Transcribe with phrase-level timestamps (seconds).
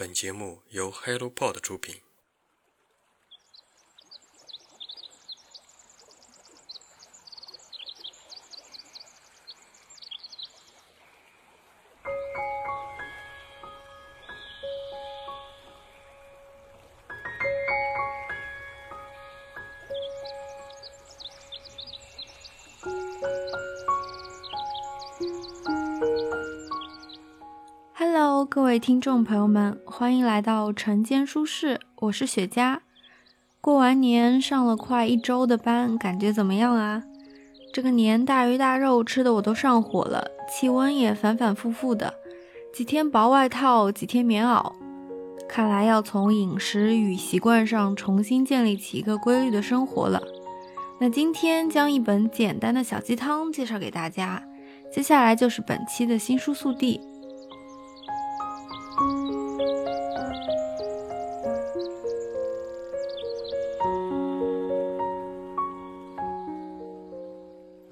[0.00, 1.96] 本节目由 HelloPod 出品。
[28.44, 32.78] 各位听众朋友们，欢迎来到晨间书室，我是雪茄。
[33.60, 37.02] 过完年上了快一周的班，感觉怎么样啊？
[37.72, 42.14] 这个年大鱼大肉吃的我都上火了，气温也反反复复的，
[42.72, 44.72] 几天薄外套，几天棉袄。
[45.48, 50.22] 看来要从饮食与习惯上重新建立起一个规律的生活了。
[50.98, 54.42] 那今天将一本简单的小鸡汤介绍给大家，
[54.90, 57.00] 接下来就是本期的新书速递。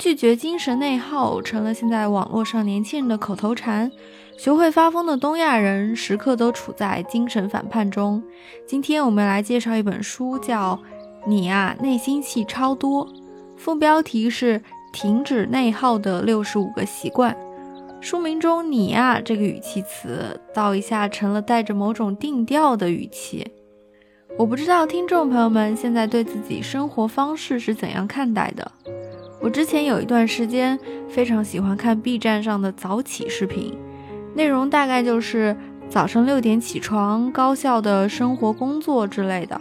[0.08, 3.92] 拒绝精神内耗成了现在网络上年轻人的口头禅。
[4.38, 8.22] 学会发疯的东亚人时刻都处在精神反叛中。
[8.66, 10.74] 今天我们来介绍一本书，叫
[11.26, 13.06] 《你啊内心戏超多》，
[13.58, 14.62] 副标题是
[14.94, 17.36] “停止内耗的六十五个习惯”。
[18.00, 23.46] 书名中“你啊”这个语气词，倒一下成了带着某种定调的语气。
[24.38, 28.72] 我不知道听众朋友们现在对自己生活方式是怎样看待的。
[29.40, 33.76] 我之前有一段时间非常喜欢看 B 站上的早起视频，
[34.34, 35.56] 内容大概就是
[35.88, 39.60] 早上六点起床、高效的生活、工作之类的。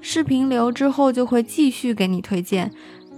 [0.00, 2.70] 视频流之后就会继续给你推荐，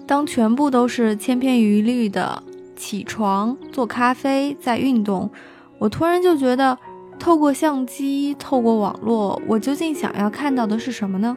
[0.07, 2.43] 当全部都是千篇一律的。
[2.77, 5.31] 起床、做咖啡、再运动，
[5.79, 6.77] 我突然就觉得，
[7.19, 11.35] 透过相机、透过网络，我究竟想要看到的是什么呢？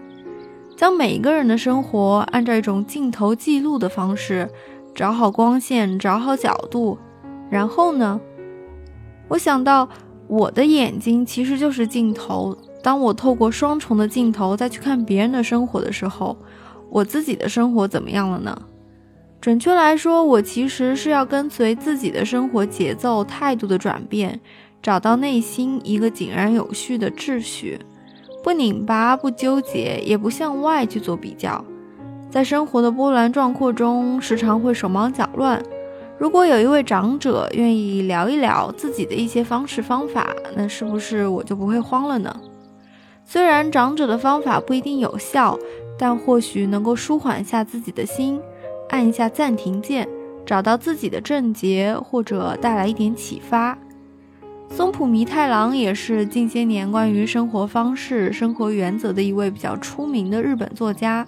[0.79, 4.49] 将每一个人的生活按照一种镜头记录的方式，
[4.95, 6.97] 找好光线，找好角度，
[7.49, 8.17] 然后呢？
[9.27, 9.89] 我想到
[10.29, 16.37] 我的眼睛其实就是镜头，当我透过双重的镜头再去看别人的生活的时候，
[16.89, 18.57] 我自己的生活怎么样了呢？
[19.41, 24.39] 准确来说，我其实是要跟随自己的生活节奏、态度的转变，
[24.81, 27.77] 找到内心一个井然有序的秩序，
[28.43, 31.63] 不拧巴、不纠结，也不向外去做比较。
[32.29, 35.61] 在生活的波澜壮阔中，时常会手忙脚乱。
[36.17, 42.35] 如果有一位长者愿意聊一聊自己的一些方式方法，那是不是我就不会慌了呢？
[43.25, 45.57] 虽然长者的方法不一定有效，
[45.97, 48.39] 但或许能够舒缓一下自己的心。
[48.89, 50.09] 按一下暂停键，
[50.45, 53.77] 找到自己的症结，或者带来一点启发。
[54.69, 61.25] 松浦弥太郎也是近些年关于生活方式、生活原则的一位比较出名的日本作家。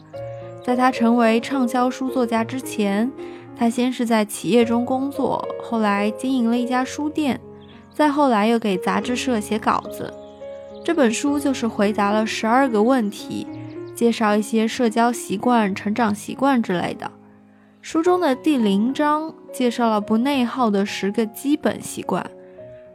[0.63, 3.11] 在他成为畅销书作家之前，
[3.57, 7.39] 他先是在企业中工作，后来经营了一家书店，
[7.91, 10.13] 再后来又给杂志社写稿子。
[10.85, 13.47] 这本书就是回答了十二个问题，
[13.95, 17.09] 介绍一些社交习惯、成长习惯之类的。
[17.81, 22.23] 书中的第零章介绍了不内耗的十个基本习惯，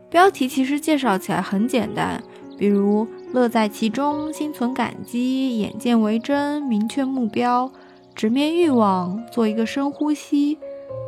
[0.08, 2.22] 标题其实介绍起来很简单，
[2.56, 7.70] 比如乐在其中、心存感激、眼见为真、明确目标、
[8.14, 10.58] 直面欲望、做一个深呼吸、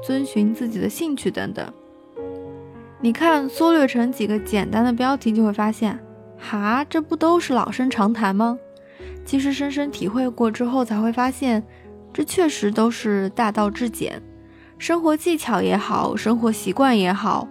[0.04, 1.72] 遵循自己的兴趣等等。
[3.00, 5.98] 你看，缩略成几个简单的标题，就会发现，
[6.37, 8.58] 哈，这不都是老生常谈吗？
[9.25, 11.62] 其实深深体会过之后，才会发现。
[12.10, 14.20] 这确实都是大道至简，
[14.78, 17.47] 生活技巧也好，生活习惯也好，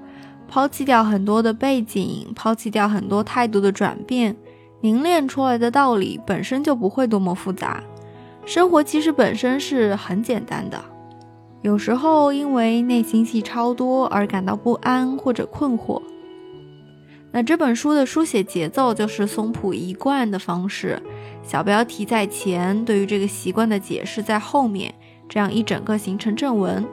[0.47, 4.35] 抛弃掉很多的背景，抛弃掉很多态度的转变，
[4.81, 7.84] 凝练出来的道理本身就不会多么复杂。
[8.46, 10.81] 生活其实本身是很简单的，
[11.62, 16.02] 有时候因为内心戏超多而感到不安或者困惑。
[17.31, 21.01] 那这本书的书写节奏就是松浦一贯的方式。
[21.44, 24.94] 小标题在前，对于这个习惯的解释在后面，
[25.27, 26.86] 这样一整个形成正文。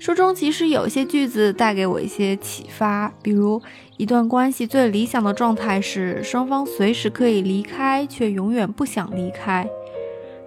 [0.00, 3.60] 书中其实有一些句子带给我一些启发，比如
[3.98, 9.68] 一段关系最理想的状态是双方随时可以离开，却永远不想离开。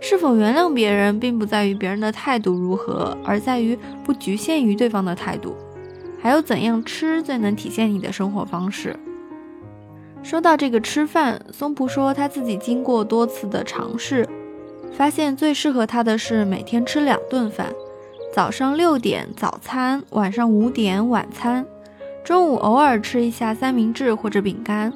[0.02, 5.56] 是否原谅别人，并不在于别人的态度如何，而在于不局限于对方的态度。
[6.20, 8.98] 还有怎样吃最能体现你的生活方式？
[10.24, 14.28] 说到这个吃饭，松浦说他自己经过多次的尝试，
[14.92, 17.72] 发现最适合他的是每天吃两顿饭，
[18.34, 21.64] 早上六点早餐，晚上五点晚餐，
[22.24, 24.92] 中午偶尔吃一下三明治或者饼干。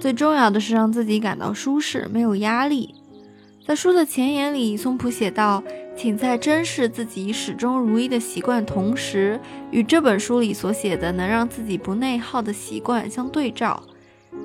[0.00, 2.92] 最重要的是让自己感到舒适，没有压力。
[3.64, 5.62] 在书的前言里，松浦写道
[5.96, 9.38] ：“请在珍视自己始终如一的习惯同时，
[9.70, 13.80] 与这本书里所写的能让自己不内耗的习惯相对照。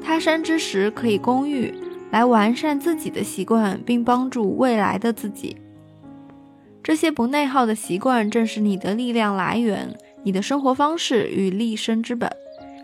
[0.03, 1.73] 他山之石可以攻玉。”
[2.11, 5.57] 来完善自己的习惯，并帮助未来的自己。
[6.85, 12.31] 这些不内耗的习惯正是你的力量来源，你的生活方式与立身之本。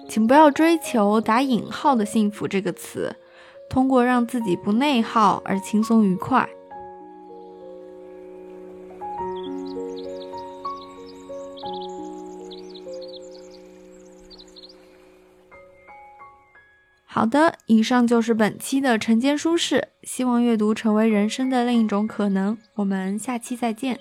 [0.09, 3.15] 请不要追求打引号的幸福这个词，
[3.69, 6.49] 通过让自己不内耗而轻松愉快。
[17.21, 22.57] 好的，以上就是本期的晨间舒适，希望阅读成为人生的另一种可能。
[22.73, 23.99] 我们下期再见。